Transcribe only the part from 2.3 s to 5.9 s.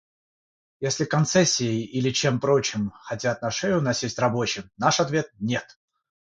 прочим хотят на шею насесть рабочим,— наш ответ: нет!